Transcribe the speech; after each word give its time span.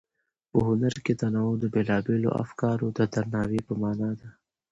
په 0.49 0.57
هنر 0.67 0.95
کې 1.05 1.13
تنوع 1.21 1.53
د 1.59 1.63
بېلابېلو 1.73 2.29
افکارو 2.43 2.87
د 2.97 2.99
درناوي 3.13 3.61
په 3.67 3.73
مانا 3.81 4.11
ده. 4.19 4.29